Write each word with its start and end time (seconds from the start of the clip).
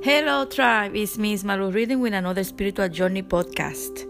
Hello, 0.00 0.44
tribe. 0.44 0.94
It's 0.94 1.18
me, 1.18 1.36
Malu, 1.42 1.72
reading 1.72 1.98
with 1.98 2.14
another 2.14 2.44
spiritual 2.44 2.88
journey 2.88 3.20
podcast. 3.20 4.08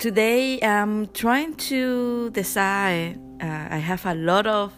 Today, 0.00 0.60
I'm 0.60 1.06
trying 1.14 1.54
to 1.70 2.30
decide. 2.30 3.20
Uh, 3.40 3.68
I 3.70 3.76
have 3.76 4.04
a 4.04 4.14
lot 4.14 4.48
of 4.48 4.72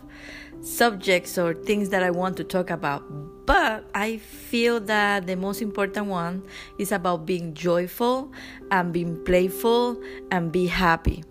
subjects 0.61 1.39
or 1.39 1.55
things 1.55 1.89
that 1.89 2.03
I 2.03 2.11
want 2.11 2.37
to 2.37 2.45
talk 2.45 2.69
about, 2.69 3.03
but 3.47 3.87
I 3.95 4.19
feel 4.19 4.81
that 4.81 5.27
the 5.27 5.35
most 5.35 5.63
important 5.63 6.09
one 6.09 6.43
is 6.79 6.93
about 6.93 7.25
being 7.25 7.55
joyful 7.55 8.31
and 8.71 8.93
being 8.93 9.25
playful 9.25 9.99
and 10.31 10.53
be 10.53 10.67
happy. 10.67 11.25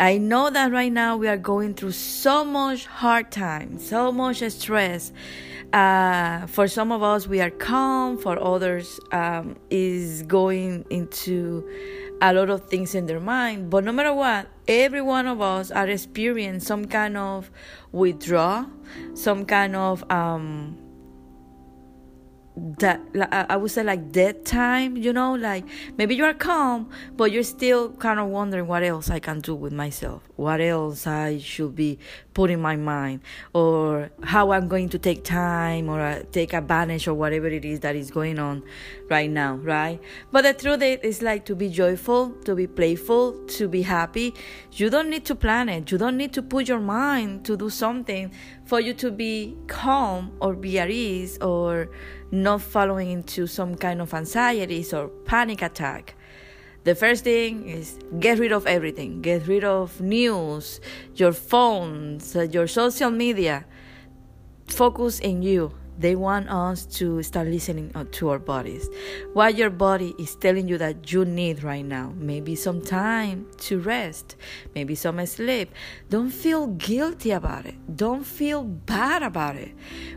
I 0.00 0.16
know 0.16 0.48
that 0.48 0.72
right 0.72 0.90
now 0.90 1.18
we 1.18 1.28
are 1.28 1.36
going 1.36 1.74
through 1.74 1.92
so 1.92 2.42
much 2.42 2.86
hard 2.86 3.30
time, 3.30 3.78
so 3.78 4.10
much 4.10 4.42
stress. 4.50 5.12
Uh, 5.74 6.46
for 6.46 6.68
some 6.68 6.90
of 6.90 7.02
us, 7.02 7.28
we 7.28 7.42
are 7.42 7.50
calm. 7.50 8.16
For 8.16 8.42
others, 8.42 8.98
um, 9.12 9.56
is 9.68 10.22
going 10.22 10.86
into 10.88 11.68
a 12.22 12.32
lot 12.32 12.48
of 12.48 12.66
things 12.70 12.94
in 12.94 13.04
their 13.04 13.20
mind. 13.20 13.68
But 13.68 13.84
no 13.84 13.92
matter 13.92 14.14
what, 14.14 14.48
every 14.66 15.02
one 15.02 15.26
of 15.26 15.42
us 15.42 15.70
are 15.70 15.86
experiencing 15.86 16.66
some 16.66 16.86
kind 16.86 17.18
of 17.18 17.50
withdrawal, 17.92 18.70
some 19.12 19.44
kind 19.44 19.76
of 19.76 20.10
um, 20.10 20.78
that 22.56 23.00
I 23.32 23.56
would 23.56 23.70
say 23.70 23.84
like 23.84 24.10
dead 24.10 24.44
time, 24.44 24.96
you 24.96 25.12
know, 25.12 25.34
like 25.34 25.64
maybe 25.96 26.16
you 26.16 26.24
are 26.24 26.34
calm, 26.34 26.90
but 27.16 27.30
you're 27.30 27.44
still 27.44 27.92
kind 27.92 28.18
of 28.18 28.28
wondering 28.28 28.66
what 28.66 28.82
else 28.82 29.08
I 29.08 29.20
can 29.20 29.40
do 29.40 29.54
with 29.54 29.72
myself, 29.72 30.28
what 30.36 30.60
else 30.60 31.06
I 31.06 31.38
should 31.38 31.76
be 31.76 31.98
putting 32.34 32.60
my 32.60 32.76
mind, 32.76 33.20
or 33.54 34.10
how 34.24 34.50
I'm 34.50 34.66
going 34.66 34.88
to 34.90 34.98
take 34.98 35.24
time 35.24 35.88
or 35.88 36.00
uh, 36.00 36.22
take 36.32 36.52
advantage 36.52 37.06
or 37.06 37.14
whatever 37.14 37.46
it 37.46 37.64
is 37.64 37.80
that 37.80 37.94
is 37.94 38.10
going 38.10 38.38
on 38.38 38.62
right 39.08 39.30
now, 39.30 39.54
right? 39.54 40.00
But 40.32 40.42
the 40.42 40.54
truth 40.54 40.82
is 40.82 41.22
like 41.22 41.44
to 41.46 41.54
be 41.54 41.68
joyful, 41.68 42.30
to 42.44 42.54
be 42.54 42.66
playful, 42.66 43.32
to 43.46 43.68
be 43.68 43.82
happy. 43.82 44.34
You 44.72 44.90
don't 44.90 45.08
need 45.08 45.24
to 45.26 45.34
plan 45.34 45.68
it. 45.68 45.90
You 45.90 45.98
don't 45.98 46.16
need 46.16 46.32
to 46.32 46.42
put 46.42 46.68
your 46.68 46.80
mind 46.80 47.44
to 47.46 47.56
do 47.56 47.70
something 47.70 48.32
for 48.64 48.80
you 48.80 48.92
to 48.94 49.10
be 49.10 49.56
calm 49.66 50.32
or 50.40 50.54
be 50.54 50.78
at 50.78 50.90
ease 50.90 51.38
or 51.38 51.90
not 52.30 52.62
following 52.62 53.10
into 53.10 53.46
some 53.46 53.74
kind 53.74 54.00
of 54.00 54.14
anxieties 54.14 54.92
or 54.92 55.08
panic 55.08 55.62
attack. 55.62 56.14
The 56.84 56.94
first 56.94 57.24
thing 57.24 57.68
is 57.68 57.98
get 58.18 58.38
rid 58.38 58.52
of 58.52 58.66
everything. 58.66 59.20
Get 59.20 59.46
rid 59.46 59.64
of 59.64 60.00
news, 60.00 60.80
your 61.14 61.32
phones, 61.32 62.34
uh, 62.34 62.42
your 62.42 62.66
social 62.66 63.10
media. 63.10 63.66
Focus 64.66 65.18
in 65.18 65.42
you 65.42 65.74
they 66.00 66.16
want 66.16 66.48
us 66.48 66.86
to 66.86 67.22
start 67.22 67.46
listening 67.46 67.92
uh, 67.94 68.04
to 68.12 68.30
our 68.30 68.38
bodies. 68.38 68.88
What 69.34 69.56
your 69.56 69.68
body 69.68 70.14
is 70.18 70.34
telling 70.34 70.66
you 70.66 70.78
that 70.78 71.12
you 71.12 71.26
need 71.26 71.62
right 71.62 71.84
now. 71.84 72.14
Maybe 72.16 72.56
some 72.56 72.80
time 72.80 73.46
to 73.68 73.78
rest, 73.78 74.36
maybe 74.74 74.94
some 74.94 75.24
sleep. 75.26 75.72
Don't 76.08 76.30
feel 76.30 76.68
guilty 76.68 77.32
about 77.32 77.66
it. 77.66 77.74
Don't 77.94 78.24
feel 78.24 78.64
bad 78.64 79.22
about 79.22 79.56
it. 79.56 79.72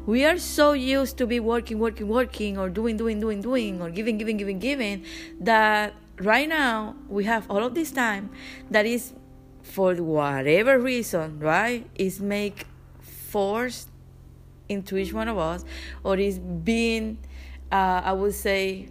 We 0.06 0.24
are 0.24 0.38
so 0.38 0.72
used 0.72 1.18
to 1.18 1.28
be 1.28 1.42
working, 1.42 1.80
working, 1.80 2.08
working, 2.08 2.58
or 2.58 2.70
doing, 2.70 2.96
doing, 2.96 3.20
doing, 3.20 3.42
doing, 3.42 3.82
or 3.82 3.90
giving, 3.90 4.18
giving, 4.18 4.38
giving, 4.38 4.60
giving 4.60 5.04
that 5.42 5.94
right 6.20 6.48
now 6.48 6.96
we 7.10 7.26
have 7.26 7.50
all 7.52 7.64
of 7.64 7.76
this 7.76 7.92
time 7.92 8.30
that 8.72 8.86
is 8.86 9.14
for 9.64 9.96
whatever 9.96 10.80
reason, 10.80 11.40
right? 11.40 11.86
Is 11.96 12.22
make 12.22 12.68
forced 13.02 13.90
into 14.70 14.98
each 14.98 15.14
one 15.14 15.28
of 15.28 15.38
us, 15.38 15.66
or 16.04 16.18
is 16.18 16.40
being, 16.40 17.18
uh, 17.72 18.02
I 18.04 18.14
would 18.14 18.34
say, 18.34 18.90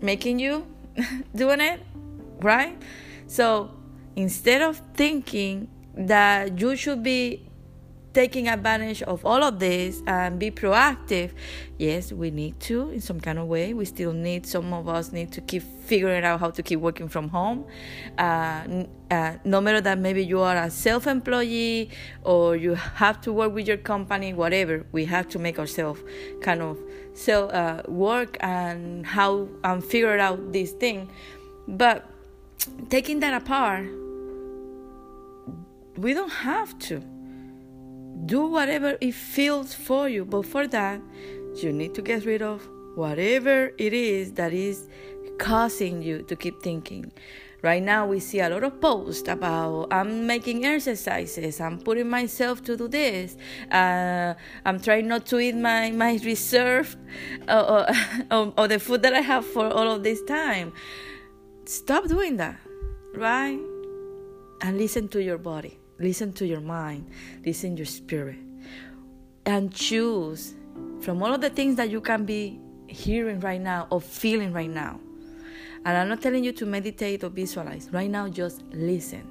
making 0.00 0.38
you 0.38 0.66
doing 1.34 1.60
it, 1.60 1.80
right? 2.40 2.80
So 3.26 3.70
instead 4.16 4.62
of 4.62 4.80
thinking 4.94 5.68
that 5.94 6.60
you 6.60 6.76
should 6.76 7.02
be 7.02 7.46
taking 8.14 8.48
advantage 8.48 9.02
of 9.02 9.24
all 9.24 9.42
of 9.42 9.58
this 9.58 10.02
and 10.06 10.38
be 10.38 10.50
proactive. 10.50 11.30
Yes 11.78 12.12
we 12.12 12.30
need 12.30 12.60
to 12.60 12.90
in 12.90 13.00
some 13.00 13.20
kind 13.20 13.38
of 13.38 13.46
way. 13.46 13.74
We 13.74 13.84
still 13.84 14.12
need 14.12 14.46
some 14.46 14.72
of 14.72 14.88
us 14.88 15.12
need 15.12 15.32
to 15.32 15.40
keep 15.40 15.62
figuring 15.62 16.24
out 16.24 16.40
how 16.40 16.50
to 16.50 16.62
keep 16.62 16.80
working 16.80 17.08
from 17.08 17.28
home. 17.28 17.64
Uh, 18.18 18.84
uh, 19.10 19.34
no 19.44 19.60
matter 19.60 19.80
that 19.80 19.98
maybe 19.98 20.24
you 20.24 20.40
are 20.40 20.56
a 20.56 20.70
self-employee 20.70 21.90
or 22.22 22.56
you 22.56 22.74
have 22.74 23.20
to 23.22 23.32
work 23.32 23.52
with 23.52 23.66
your 23.66 23.76
company 23.76 24.32
whatever 24.32 24.86
we 24.92 25.04
have 25.04 25.28
to 25.28 25.38
make 25.38 25.58
ourselves 25.58 26.00
kind 26.40 26.62
of 26.62 26.78
self 27.14 27.52
uh, 27.52 27.82
work 27.88 28.36
and 28.40 29.06
how 29.06 29.48
and 29.64 29.84
figure 29.84 30.18
out 30.18 30.52
this 30.52 30.72
thing. 30.72 31.10
But 31.68 32.06
taking 32.88 33.20
that 33.20 33.34
apart 33.34 33.86
we 35.96 36.14
don't 36.14 36.30
have 36.30 36.78
to 36.78 37.02
do 38.26 38.46
whatever 38.46 38.96
it 39.00 39.14
feels 39.14 39.74
for 39.74 40.08
you. 40.08 40.24
But 40.24 40.46
for 40.46 40.66
that, 40.68 41.00
you 41.56 41.72
need 41.72 41.94
to 41.94 42.02
get 42.02 42.24
rid 42.24 42.42
of 42.42 42.68
whatever 42.94 43.72
it 43.78 43.92
is 43.92 44.32
that 44.32 44.52
is 44.52 44.88
causing 45.38 46.02
you 46.02 46.22
to 46.22 46.36
keep 46.36 46.62
thinking. 46.62 47.12
Right 47.62 47.82
now, 47.82 48.06
we 48.06 48.18
see 48.18 48.40
a 48.40 48.48
lot 48.48 48.64
of 48.64 48.80
posts 48.80 49.28
about 49.28 49.86
I'm 49.92 50.26
making 50.26 50.64
exercises, 50.64 51.60
I'm 51.60 51.78
putting 51.78 52.10
myself 52.10 52.64
to 52.64 52.76
do 52.76 52.88
this, 52.88 53.36
uh, 53.70 54.34
I'm 54.64 54.80
trying 54.80 55.06
not 55.06 55.26
to 55.26 55.38
eat 55.38 55.54
my, 55.54 55.92
my 55.92 56.18
reserve 56.24 56.96
uh, 57.46 57.94
or, 58.32 58.52
or 58.58 58.66
the 58.66 58.80
food 58.80 59.02
that 59.02 59.14
I 59.14 59.20
have 59.20 59.46
for 59.46 59.68
all 59.68 59.92
of 59.92 60.02
this 60.02 60.20
time. 60.24 60.72
Stop 61.64 62.08
doing 62.08 62.36
that, 62.38 62.58
right? 63.14 63.60
And 64.60 64.76
listen 64.76 65.06
to 65.08 65.22
your 65.22 65.38
body. 65.38 65.81
Listen 65.98 66.32
to 66.34 66.46
your 66.46 66.60
mind, 66.60 67.08
listen 67.44 67.76
your 67.76 67.86
spirit, 67.86 68.38
and 69.46 69.72
choose 69.72 70.54
from 71.00 71.22
all 71.22 71.34
of 71.34 71.40
the 71.40 71.50
things 71.50 71.76
that 71.76 71.90
you 71.90 72.00
can 72.00 72.24
be 72.24 72.58
hearing 72.86 73.40
right 73.40 73.60
now 73.60 73.86
or 73.90 74.00
feeling 74.00 74.52
right 74.52 74.70
now. 74.70 74.98
And 75.84 75.96
I'm 75.96 76.08
not 76.08 76.22
telling 76.22 76.44
you 76.44 76.52
to 76.52 76.66
meditate 76.66 77.24
or 77.24 77.28
visualize. 77.28 77.90
Right 77.90 78.10
now, 78.10 78.28
just 78.28 78.62
listen. 78.70 79.28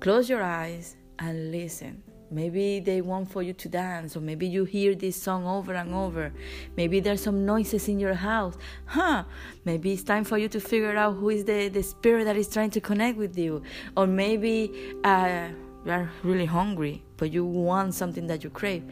Close 0.00 0.28
your 0.28 0.42
eyes 0.42 0.96
and 1.18 1.52
listen. 1.52 2.02
Maybe 2.32 2.78
they 2.78 3.00
want 3.00 3.30
for 3.30 3.42
you 3.42 3.52
to 3.52 3.68
dance, 3.68 4.16
or 4.16 4.20
maybe 4.20 4.46
you 4.46 4.64
hear 4.64 4.94
this 4.94 5.20
song 5.20 5.46
over 5.46 5.74
and 5.74 5.92
over. 5.92 6.32
Maybe 6.76 7.00
there's 7.00 7.22
some 7.22 7.44
noises 7.44 7.88
in 7.88 7.98
your 7.98 8.14
house. 8.14 8.56
Huh? 8.86 9.24
Maybe 9.64 9.92
it's 9.92 10.04
time 10.04 10.22
for 10.24 10.38
you 10.38 10.48
to 10.48 10.60
figure 10.60 10.96
out 10.96 11.16
who 11.16 11.30
is 11.30 11.44
the, 11.44 11.68
the 11.68 11.82
spirit 11.82 12.24
that 12.24 12.36
is 12.36 12.48
trying 12.48 12.70
to 12.70 12.80
connect 12.80 13.18
with 13.18 13.36
you. 13.36 13.62
Or 13.96 14.06
maybe 14.06 14.72
uh, 15.02 15.48
you 15.84 15.92
are 15.92 16.10
really 16.22 16.46
hungry, 16.46 17.02
but 17.16 17.32
you 17.32 17.44
want 17.44 17.94
something 17.94 18.26
that 18.26 18.44
you 18.44 18.50
crave. 18.50 18.84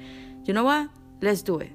You 0.44 0.54
know 0.54 0.64
what? 0.64 0.88
Let's 1.20 1.42
do 1.42 1.58
it. 1.58 1.70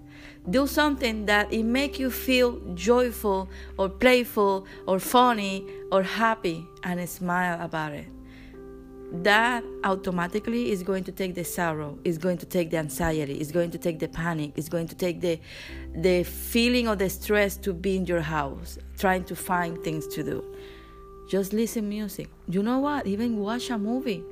Do 0.49 0.67
something 0.67 1.25
that 1.25 1.51
it 1.53 1.63
make 1.63 1.99
you 1.99 2.09
feel 2.09 2.59
joyful 2.73 3.49
or 3.77 3.89
playful 3.89 4.65
or 4.87 4.99
funny 4.99 5.65
or 5.91 6.03
happy 6.03 6.65
and 6.83 7.07
smile 7.07 7.63
about 7.63 7.93
it. 7.93 8.07
That 9.21 9.63
automatically 9.83 10.71
is 10.71 10.81
going 10.81 11.03
to 11.03 11.11
take 11.11 11.35
the 11.35 11.43
sorrow, 11.43 11.99
is 12.03 12.17
going 12.17 12.39
to 12.39 12.47
take 12.47 12.71
the 12.71 12.77
anxiety, 12.77 13.39
is 13.39 13.51
going 13.51 13.69
to 13.71 13.77
take 13.77 13.99
the 13.99 14.07
panic, 14.07 14.53
is 14.55 14.69
going 14.69 14.87
to 14.87 14.95
take 14.95 15.21
the 15.21 15.39
the 15.95 16.23
feeling 16.23 16.87
of 16.87 16.97
the 16.97 17.09
stress 17.09 17.55
to 17.57 17.73
be 17.73 17.97
in 17.97 18.07
your 18.07 18.21
house, 18.21 18.79
trying 18.97 19.23
to 19.25 19.35
find 19.35 19.83
things 19.83 20.07
to 20.07 20.23
do. 20.23 20.43
Just 21.29 21.53
listen 21.53 21.87
music. 21.87 22.27
You 22.49 22.63
know 22.63 22.79
what? 22.79 23.05
Even 23.05 23.37
watch 23.37 23.69
a 23.69 23.77
movie 23.77 24.23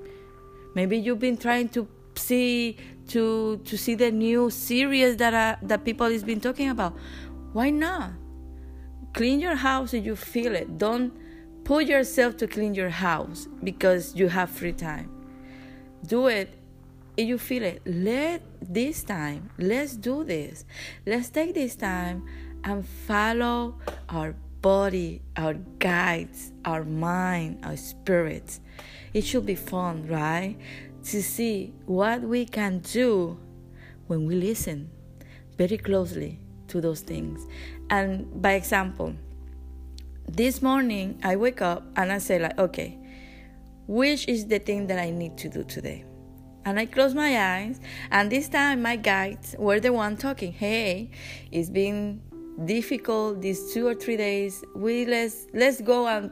Maybe 0.74 0.98
you've 0.98 1.20
been 1.20 1.38
trying 1.38 1.70
to 1.70 1.88
see 2.16 2.78
to 3.10 3.58
to 3.66 3.78
see 3.78 3.96
the 3.96 4.12
new 4.12 4.50
series 4.50 5.18
that 5.18 5.34
uh, 5.34 5.56
that 5.64 5.84
people 5.84 6.10
has 6.10 6.24
been 6.24 6.40
talking 6.40 6.70
about. 6.70 6.98
Why 7.54 7.70
not? 7.70 8.12
Clean 9.14 9.40
your 9.40 9.56
house 9.56 9.94
if 9.94 10.06
you 10.06 10.16
feel 10.16 10.56
it. 10.56 10.78
Don't 10.78 11.14
put 11.64 11.86
yourself 11.86 12.38
to 12.38 12.48
clean 12.48 12.74
your 12.74 12.90
house 12.90 13.48
because 13.64 14.16
you 14.16 14.30
have 14.30 14.50
free 14.50 14.74
time. 14.74 15.10
Do 16.06 16.28
it 16.28 16.58
if 17.18 17.28
you 17.28 17.38
feel 17.38 17.64
it. 17.64 17.82
Let 17.86 18.42
this 18.62 19.04
time, 19.04 19.50
let's 19.58 19.98
do 19.98 20.24
this. 20.24 20.66
Let's 21.06 21.30
take 21.30 21.54
this 21.54 21.76
time 21.76 22.26
and 22.64 22.86
follow 22.86 23.76
our 24.10 24.36
body, 24.62 25.22
our 25.38 25.56
guides, 25.80 26.52
our 26.66 26.84
mind, 26.84 27.60
our 27.64 27.78
spirits. 27.78 28.62
It 29.14 29.24
should 29.24 29.46
be 29.46 29.56
fun, 29.56 30.08
right? 30.08 30.58
To 31.06 31.22
see 31.22 31.74
what 31.86 32.22
we 32.22 32.46
can 32.46 32.80
do 32.80 33.40
when 34.08 34.26
we 34.26 34.36
listen 34.36 34.90
very 35.58 35.78
closely 35.78 36.40
to 36.68 36.80
those 36.80 37.02
things. 37.02 37.48
And 37.90 38.42
by 38.42 38.54
example, 38.54 39.16
this 40.28 40.62
morning 40.62 41.20
I 41.24 41.36
wake 41.36 41.62
up 41.62 41.84
and 41.96 42.12
I 42.12 42.20
say 42.20 42.40
like, 42.40 42.58
okay, 42.58 42.98
which 43.88 44.28
is 44.28 44.46
the 44.48 44.60
thing 44.60 44.88
that 44.88 45.00
I 45.00 45.10
need 45.10 45.38
to 45.40 45.50
do 45.50 45.64
today? 45.64 46.06
And 46.64 46.80
I 46.80 46.86
close 46.86 47.16
my 47.16 47.56
eyes, 47.56 47.80
and 48.12 48.32
this 48.32 48.48
time 48.48 48.84
my 48.84 48.96
guides 48.96 49.56
were 49.58 49.80
the 49.80 49.92
one 49.92 50.16
talking. 50.16 50.54
Hey, 50.54 51.10
it's 51.52 51.72
been 51.72 52.22
difficult 52.66 53.42
these 53.42 53.74
two 53.74 53.88
or 53.88 53.96
three 53.96 54.18
days 54.18 54.64
we 54.76 55.06
let's 55.06 55.48
let's 55.54 55.82
go 55.82 56.08
and 56.08 56.32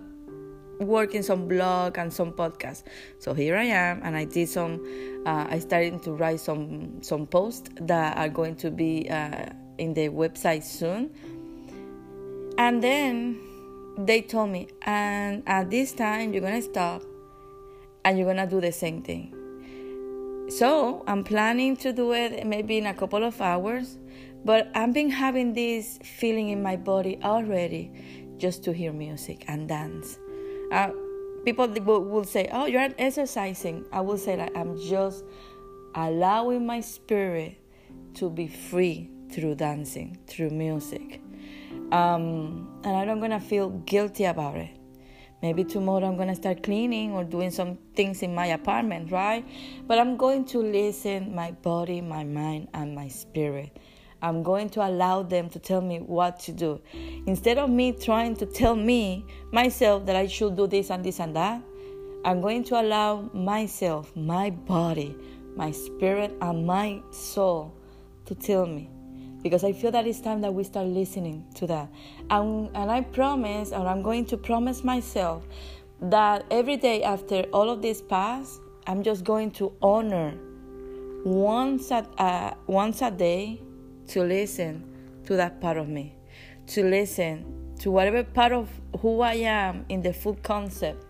work 0.80 1.14
in 1.14 1.22
some 1.22 1.48
blog 1.48 1.98
and 1.98 2.12
some 2.12 2.32
podcast. 2.32 2.84
So 3.20 3.34
here 3.34 3.58
i 3.58 3.64
am 3.64 4.02
and 4.04 4.16
i 4.16 4.26
did 4.26 4.48
some 4.48 4.80
uh, 5.26 5.46
i 5.50 5.60
started 5.60 6.02
to 6.04 6.14
write 6.14 6.40
some 6.40 7.02
some 7.02 7.28
posts 7.28 7.70
that 7.82 8.18
are 8.18 8.30
going 8.30 8.56
to 8.58 8.72
be 8.72 9.10
uh, 9.10 9.48
in 9.78 9.94
the 9.94 10.10
website 10.10 10.64
soon. 10.64 11.10
And 12.58 12.84
then 12.84 13.40
they 13.98 14.22
told 14.22 14.50
me 14.50 14.68
and 14.84 15.44
at 15.48 15.70
this 15.70 15.92
time 15.92 16.34
you're 16.34 16.42
gonna 16.42 16.62
stop 16.62 17.04
and 18.06 18.18
you're 18.18 18.28
gonna 18.28 18.50
do 18.50 18.62
the 18.62 18.72
same 18.72 19.02
thing. 19.02 19.36
So 20.50 21.04
i'm 21.08 21.24
planning 21.24 21.76
to 21.78 21.94
do 21.94 22.14
it 22.14 22.46
maybe 22.46 22.78
in 22.78 22.88
a 22.88 22.94
couple 22.94 23.24
of 23.24 23.40
hours 23.42 23.98
but 24.46 24.70
I've 24.74 24.94
been 24.94 25.10
having 25.10 25.54
this 25.54 26.00
feeling 26.04 26.50
in 26.50 26.64
my 26.64 26.76
body 26.76 27.20
already 27.24 27.92
just 28.38 28.64
to 28.64 28.74
hear 28.74 28.94
music 28.94 29.44
and 29.48 29.68
dance. 29.68 30.18
Uh, 30.72 30.92
people 31.46 31.68
will 31.68 32.24
say, 32.24 32.48
"Oh, 32.52 32.66
you're 32.66 32.88
exercising." 32.98 33.86
I 33.92 34.02
will 34.02 34.18
say 34.18 34.38
like 34.38 34.56
I'm 34.56 34.80
just 34.80 35.26
allowing 35.96 36.66
my 36.66 36.80
spirit 36.80 37.58
to 38.16 38.30
be 38.30 38.48
free 38.48 39.10
through 39.32 39.56
dancing, 39.56 40.18
through 40.28 40.50
music, 40.52 41.22
um, 41.92 42.82
and 42.84 42.96
I'm 42.96 43.08
not 43.08 43.20
gonna 43.20 43.40
feel 43.40 43.70
guilty 43.86 44.26
about 44.26 44.56
it. 44.56 44.72
Maybe 45.42 45.64
tomorrow 45.64 46.06
I'm 46.06 46.18
gonna 46.18 46.36
start 46.36 46.64
cleaning 46.64 47.12
or 47.14 47.24
doing 47.24 47.52
some 47.52 47.78
things 47.96 48.24
in 48.24 48.36
my 48.36 48.48
apartment, 48.48 49.12
right? 49.12 49.46
But 49.88 50.00
I'm 50.00 50.18
going 50.18 50.46
to 50.46 50.60
listen 50.60 51.34
my 51.36 51.52
body, 51.52 52.02
my 52.02 52.24
mind, 52.24 52.70
and 52.74 52.96
my 52.96 53.08
spirit 53.08 53.78
I'm 54.22 54.44
going 54.44 54.70
to 54.72 54.86
allow 54.86 55.24
them 55.24 55.50
to 55.50 55.60
tell 55.60 55.82
me 55.82 56.00
what 56.00 56.40
to 56.42 56.52
do. 56.52 56.82
Instead 57.26 57.58
of 57.58 57.70
me 57.70 57.94
trying 57.94 58.36
to 58.38 58.46
tell 58.46 58.76
me, 58.76 59.26
myself, 59.52 60.06
that 60.06 60.16
I 60.16 60.28
should 60.28 60.58
do 60.58 60.68
this 60.68 60.90
and 60.90 61.04
this 61.04 61.20
and 61.20 61.36
that, 61.36 61.62
I'm 62.26 62.42
going 62.42 62.66
to 62.66 62.82
allow 62.82 63.30
myself, 63.34 64.14
my 64.16 64.50
body, 64.50 65.16
my 65.56 65.72
spirit, 65.72 66.36
and 66.42 66.68
my 66.68 67.02
soul 67.12 67.74
to 68.26 68.36
tell 68.36 68.66
me. 68.66 68.90
Because 69.42 69.64
I 69.64 69.72
feel 69.72 69.92
that 69.92 70.06
it's 70.06 70.20
time 70.20 70.42
that 70.42 70.54
we 70.54 70.66
start 70.66 70.88
listening 70.88 71.46
to 71.56 71.68
that. 71.68 71.90
And, 72.30 72.70
and 72.76 72.92
I 72.92 73.02
promise, 73.02 73.72
or 73.72 73.88
I'm 73.88 74.02
going 74.02 74.26
to 74.26 74.38
promise 74.38 74.84
myself, 74.84 75.48
that 76.02 76.46
every 76.52 76.76
day 76.76 77.04
after 77.04 77.44
all 77.54 77.70
of 77.70 77.82
this 77.82 78.02
pass, 78.02 78.60
I'm 78.86 79.02
just 79.02 79.24
going 79.24 79.52
to 79.52 79.72
honor 79.82 80.34
once 81.24 81.92
a, 81.92 82.06
uh, 82.18 82.54
once 82.68 83.02
a 83.02 83.12
day 83.12 83.62
to 84.10 84.24
listen 84.24 84.84
to 85.26 85.36
that 85.36 85.62
part 85.62 85.78
of 85.78 85.88
me, 85.88 86.16
to 86.68 86.84
listen 86.84 87.76
to 87.80 87.92
whatever 87.92 88.24
part 88.24 88.52
of 88.52 88.70
who 89.00 89.22
I 89.22 89.36
am 89.36 89.86
in 89.90 90.02
the 90.02 90.14
full 90.14 90.36
concept 90.36 91.06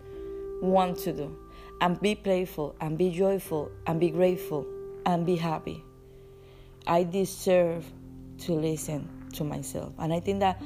want 0.61 0.97
to 0.99 1.13
do, 1.13 1.37
and 1.81 1.99
be 1.99 2.15
playful, 2.15 2.75
and 2.81 2.97
be 2.97 3.09
joyful, 3.11 3.71
and 3.87 3.99
be 3.99 4.09
grateful, 4.09 4.65
and 5.05 5.25
be 5.25 5.35
happy. 5.35 5.83
I 6.85 7.03
deserve 7.03 7.85
to 8.39 8.53
listen 8.53 9.07
to 9.33 9.43
myself, 9.43 9.93
and 9.97 10.13
I 10.13 10.19
think 10.19 10.41
that 10.41 10.61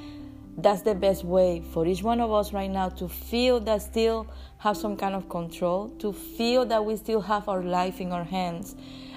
that's 0.57 0.83
the 0.83 0.94
best 0.94 1.24
way 1.24 1.63
for 1.71 1.85
each 1.85 2.03
one 2.03 2.19
of 2.19 2.31
us 2.31 2.53
right 2.53 2.69
now 2.69 2.89
to 2.89 3.07
feel 3.07 3.59
that 3.62 3.81
still 3.81 4.27
have 4.59 4.77
some 4.77 4.95
kind 4.95 5.15
of 5.15 5.27
control, 5.30 5.89
to 6.00 6.13
feel 6.13 6.65
that 6.65 6.83
we 6.85 6.95
still 6.95 7.21
have 7.21 7.50
our 7.50 7.63
life 7.63 8.00
in 8.01 8.12
our 8.12 8.24
hands, 8.24 8.75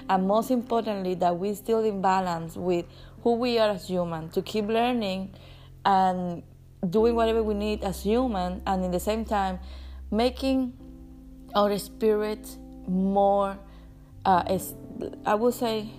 and 0.09 0.27
most 0.27 0.51
importantly, 0.51 1.15
that 1.15 1.37
we 1.37 1.53
still 1.53 1.83
in 1.83 2.01
balance 2.01 2.55
with 2.55 2.85
who 3.23 3.33
we 3.33 3.59
are 3.59 3.69
as 3.69 3.87
human, 3.87 4.29
to 4.29 4.41
keep 4.41 4.67
learning 4.67 5.33
and 5.85 6.43
doing 6.89 7.15
whatever 7.15 7.43
we 7.43 7.53
need 7.53 7.83
as 7.83 8.03
human, 8.03 8.61
and 8.65 8.85
in 8.85 8.91
the 8.91 8.99
same 8.99 9.25
time, 9.25 9.59
making 10.11 10.73
our 11.55 11.77
spirit 11.77 12.57
more, 12.87 13.57
uh, 14.25 14.59
I 15.25 15.35
would 15.35 15.53
say, 15.53 15.89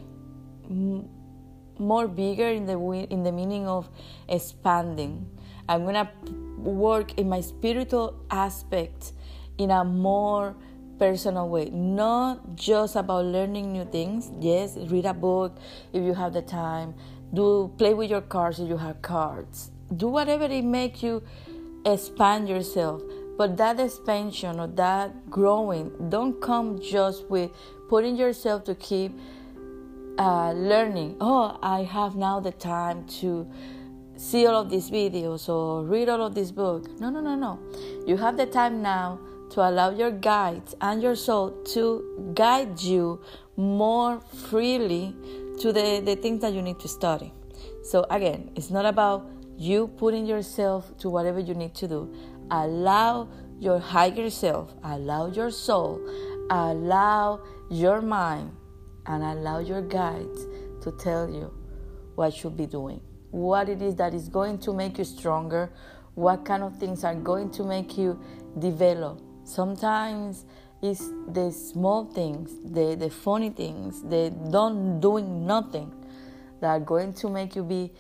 more 1.78 2.08
bigger 2.08 2.48
in 2.48 2.66
the 2.66 2.78
in 3.10 3.22
the 3.22 3.32
meaning 3.32 3.66
of 3.66 3.88
expanding. 4.28 5.26
I'm 5.68 5.84
gonna 5.84 6.10
work 6.58 7.18
in 7.18 7.28
my 7.28 7.40
spiritual 7.40 8.14
aspect 8.30 9.12
in 9.58 9.70
a 9.70 9.84
more 9.84 10.56
personal 10.98 11.48
way 11.48 11.70
not 11.70 12.56
just 12.56 12.96
about 12.96 13.24
learning 13.24 13.72
new 13.72 13.84
things. 13.84 14.30
Yes 14.40 14.76
read 14.76 15.06
a 15.06 15.14
book 15.14 15.56
if 15.92 16.02
you 16.02 16.14
have 16.14 16.32
the 16.32 16.42
time. 16.42 16.94
Do 17.32 17.72
play 17.78 17.94
with 17.94 18.10
your 18.10 18.22
cards 18.22 18.58
if 18.58 18.68
you 18.68 18.76
have 18.76 19.02
cards. 19.02 19.70
Do 19.96 20.08
whatever 20.08 20.44
it 20.44 20.64
makes 20.64 21.02
you 21.02 21.22
expand 21.84 22.48
yourself. 22.48 23.02
But 23.36 23.56
that 23.58 23.78
expansion 23.78 24.58
or 24.58 24.66
that 24.66 25.30
growing 25.30 25.92
don't 26.08 26.40
come 26.40 26.80
just 26.80 27.24
with 27.30 27.50
putting 27.88 28.16
yourself 28.16 28.64
to 28.64 28.74
keep 28.74 29.12
uh, 30.18 30.52
learning. 30.52 31.16
Oh 31.20 31.58
i 31.62 31.82
have 31.84 32.16
now 32.16 32.40
the 32.40 32.52
time 32.52 33.06
to 33.20 33.48
see 34.16 34.46
all 34.46 34.56
of 34.56 34.68
these 34.68 34.90
videos 34.90 35.48
or 35.48 35.84
read 35.84 36.08
all 36.08 36.26
of 36.26 36.34
this 36.34 36.50
book 36.50 37.00
no 37.00 37.08
no 37.10 37.20
no 37.20 37.36
no. 37.36 37.58
You 38.06 38.16
have 38.16 38.36
the 38.36 38.46
time 38.46 38.82
now 38.82 39.20
to 39.50 39.60
allow 39.60 39.90
your 39.90 40.10
guides 40.10 40.74
and 40.80 41.02
your 41.02 41.16
soul 41.16 41.50
to 41.72 42.32
guide 42.34 42.80
you 42.80 43.20
more 43.56 44.20
freely 44.48 45.14
to 45.60 45.72
the, 45.72 46.00
the 46.04 46.16
things 46.16 46.40
that 46.42 46.52
you 46.52 46.62
need 46.62 46.78
to 46.80 46.88
study. 46.88 47.32
So, 47.82 48.06
again, 48.10 48.50
it's 48.54 48.70
not 48.70 48.86
about 48.86 49.28
you 49.56 49.88
putting 49.88 50.26
yourself 50.26 50.96
to 50.98 51.08
whatever 51.08 51.40
you 51.40 51.54
need 51.54 51.74
to 51.76 51.88
do. 51.88 52.14
Allow 52.50 53.28
your 53.58 53.78
higher 53.78 54.30
self, 54.30 54.72
allow 54.84 55.26
your 55.26 55.50
soul, 55.50 56.00
allow 56.50 57.40
your 57.70 58.00
mind, 58.00 58.52
and 59.06 59.22
allow 59.24 59.58
your 59.58 59.82
guides 59.82 60.46
to 60.82 60.92
tell 60.92 61.28
you 61.28 61.52
what 62.14 62.34
you 62.34 62.40
should 62.40 62.56
be 62.56 62.66
doing, 62.66 63.00
what 63.30 63.68
it 63.68 63.82
is 63.82 63.96
that 63.96 64.14
is 64.14 64.28
going 64.28 64.58
to 64.58 64.72
make 64.72 64.98
you 64.98 65.04
stronger, 65.04 65.72
what 66.14 66.44
kind 66.44 66.62
of 66.62 66.76
things 66.78 67.04
are 67.04 67.14
going 67.14 67.50
to 67.50 67.64
make 67.64 67.98
you 67.98 68.20
develop 68.58 69.20
Sometimes 69.48 70.44
it's 70.82 71.08
the 71.32 71.50
small 71.50 72.04
things, 72.04 72.52
the, 72.62 72.96
the 72.96 73.08
funny 73.08 73.48
things, 73.48 74.02
the 74.02 74.30
don't 74.50 75.00
doing 75.00 75.46
nothing 75.46 75.90
that 76.61 76.68
are 76.68 76.80
going 76.80 77.14
to 77.14 77.30
make 77.30 77.56
you 77.56 77.64
be 77.64 77.90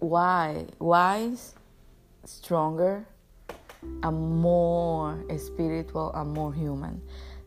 wise, 0.00 0.66
wise, 0.80 1.54
stronger, 2.24 3.06
and 4.02 4.40
more 4.42 5.16
spiritual 5.38 6.12
and 6.14 6.34
more 6.34 6.52
human. 6.52 7.00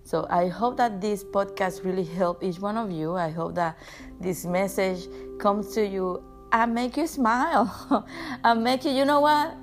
So 0.06 0.26
I 0.30 0.48
hope 0.48 0.78
that 0.78 1.02
this 1.02 1.26
podcast 1.26 1.84
really 1.84 2.06
helped 2.06 2.44
each 2.44 2.60
one 2.60 2.78
of 2.78 2.92
you. 2.92 3.16
I 3.16 3.30
hope 3.30 3.56
that 3.56 3.78
this 4.22 4.46
message 4.46 5.08
comes 5.38 5.74
to 5.76 5.86
you 5.86 6.24
and 6.54 6.74
make 6.74 6.96
you 6.96 7.08
smile 7.08 8.08
and 8.44 8.64
make 8.64 8.86
you, 8.86 8.92
you 8.92 9.04
know 9.04 9.20
what? 9.20 9.58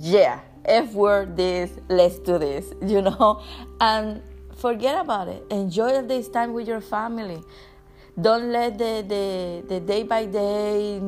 Yeah, 0.00 0.40
F 0.68 0.92
word 0.92 1.36
this, 1.36 1.70
let's 1.88 2.18
do 2.18 2.38
this, 2.38 2.72
you 2.82 3.02
know, 3.02 3.42
and 3.80 4.22
forget 4.56 5.00
about 5.00 5.28
it. 5.28 5.44
Enjoy 5.50 6.02
this 6.02 6.28
time 6.28 6.52
with 6.52 6.68
your 6.68 6.80
family. 6.80 7.42
Don't 8.20 8.50
let 8.50 8.78
the, 8.78 9.04
the, 9.06 9.64
the 9.68 9.80
day 9.80 10.02
by 10.02 10.26
day 10.26 11.00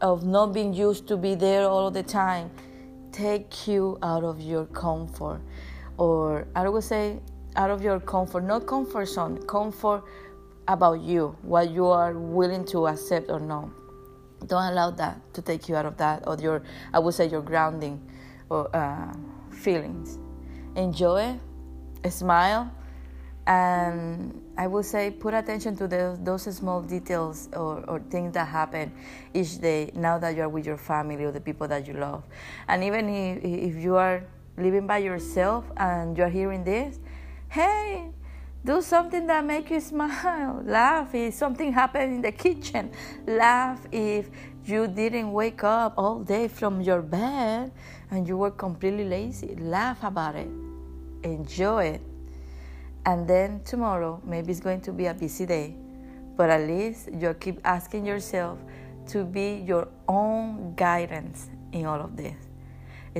of 0.00 0.24
not 0.24 0.52
being 0.52 0.74
used 0.74 1.06
to 1.08 1.16
be 1.16 1.34
there 1.36 1.64
all 1.64 1.90
the 1.90 2.02
time 2.02 2.50
take 3.12 3.66
you 3.66 3.98
out 4.02 4.24
of 4.24 4.40
your 4.40 4.66
comfort. 4.66 5.40
Or 5.96 6.46
I 6.54 6.68
would 6.68 6.84
say 6.84 7.20
out 7.56 7.70
of 7.70 7.82
your 7.82 8.00
comfort, 8.00 8.44
not 8.44 8.66
comfort 8.66 9.06
zone, 9.06 9.38
comfort 9.46 10.04
about 10.68 11.00
you, 11.00 11.36
what 11.42 11.70
you 11.70 11.86
are 11.86 12.12
willing 12.12 12.64
to 12.66 12.86
accept 12.86 13.30
or 13.30 13.40
not. 13.40 13.70
Don't 14.46 14.64
allow 14.72 14.90
that 14.92 15.20
to 15.34 15.42
take 15.42 15.68
you 15.68 15.74
out 15.74 15.86
of 15.86 15.96
that, 15.96 16.22
or 16.26 16.36
your, 16.36 16.62
I 16.92 17.00
would 17.00 17.14
say, 17.14 17.28
your 17.28 17.42
grounding 17.42 18.00
or 18.48 18.74
uh, 18.74 19.12
feelings. 19.50 20.18
Enjoy, 20.76 21.38
smile, 22.08 22.70
and 23.48 24.42
I 24.58 24.66
would 24.66 24.84
say 24.84 25.10
put 25.10 25.32
attention 25.32 25.74
to 25.76 25.88
the, 25.88 26.18
those 26.22 26.42
small 26.54 26.82
details 26.82 27.48
or, 27.54 27.82
or 27.88 28.00
things 28.10 28.34
that 28.34 28.46
happen 28.46 28.92
each 29.32 29.58
day 29.58 29.90
now 29.94 30.18
that 30.18 30.36
you 30.36 30.42
are 30.42 30.48
with 30.50 30.66
your 30.66 30.76
family 30.76 31.24
or 31.24 31.32
the 31.32 31.40
people 31.40 31.66
that 31.68 31.86
you 31.88 31.94
love. 31.94 32.24
And 32.68 32.84
even 32.84 33.08
if, 33.08 33.42
if 33.42 33.82
you 33.82 33.96
are 33.96 34.22
living 34.58 34.86
by 34.86 34.98
yourself 34.98 35.64
and 35.78 36.16
you're 36.16 36.28
hearing 36.28 36.62
this, 36.62 37.00
hey, 37.48 38.10
do 38.64 38.82
something 38.82 39.26
that 39.28 39.44
make 39.46 39.70
you 39.70 39.80
smile. 39.92 40.62
Laugh 40.66 41.14
if 41.14 41.32
something 41.32 41.72
happened 41.72 42.16
in 42.16 42.22
the 42.22 42.32
kitchen. 42.32 42.90
Laugh 43.26 43.80
if 43.90 44.28
you 44.68 44.86
didn't 44.86 45.32
wake 45.32 45.64
up 45.64 45.94
all 45.96 46.20
day 46.20 46.46
from 46.48 46.80
your 46.80 47.00
bed 47.00 47.72
and 48.10 48.28
you 48.28 48.36
were 48.36 48.50
completely 48.50 49.04
lazy. 49.04 49.56
Laugh 49.56 50.04
about 50.04 50.36
it. 50.36 50.48
Enjoy 51.22 51.84
it. 51.84 52.02
And 53.06 53.26
then 53.26 53.62
tomorrow, 53.64 54.20
maybe 54.24 54.50
it's 54.50 54.60
going 54.60 54.82
to 54.82 54.92
be 54.92 55.06
a 55.06 55.14
busy 55.14 55.46
day, 55.46 55.74
but 56.36 56.50
at 56.50 56.68
least 56.68 57.08
you 57.12 57.32
keep 57.34 57.60
asking 57.64 58.04
yourself 58.04 58.58
to 59.08 59.24
be 59.24 59.64
your 59.66 59.88
own 60.06 60.74
guidance 60.74 61.48
in 61.72 61.86
all 61.86 62.00
of 62.00 62.16
this. 62.16 62.36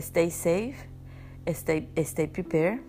Stay 0.01 0.29
safe, 0.29 0.77
stay, 1.55 1.89
stay 2.05 2.27
prepared, 2.27 2.81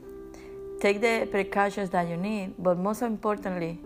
take 0.82 1.00
the 1.00 1.28
precautions 1.32 1.90
that 1.92 2.08
you 2.10 2.18
need, 2.18 2.54
but 2.60 2.78
most 2.78 3.02
importantly, 3.02 3.80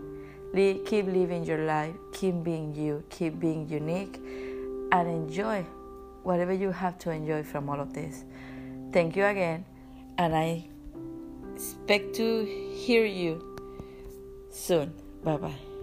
keep 0.84 1.06
living 1.06 1.44
your 1.44 1.64
life, 1.64 1.94
keep 2.12 2.42
being 2.42 2.74
you, 2.74 3.04
keep 3.10 3.38
being 3.38 3.68
unique, 3.68 4.20
and 4.94 5.08
enjoy 5.10 5.62
whatever 6.22 6.52
you 6.52 6.70
have 6.70 6.96
to 7.00 7.10
enjoy 7.10 7.42
from 7.42 7.68
all 7.68 7.80
of 7.80 7.92
this. 7.92 8.24
Thank 8.92 9.16
you 9.16 9.24
again, 9.24 9.64
and 10.18 10.34
I 10.36 10.66
expect 11.52 12.14
to 12.14 12.44
hear 12.44 13.04
you 13.04 13.32
soon. 14.50 14.94
Bye 15.24 15.36
bye. 15.36 15.73